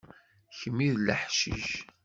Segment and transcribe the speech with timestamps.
[0.57, 1.67] Kemm i leḥcic.